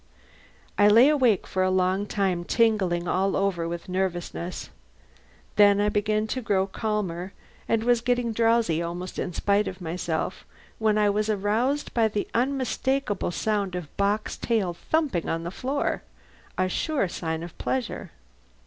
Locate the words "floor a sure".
15.51-17.07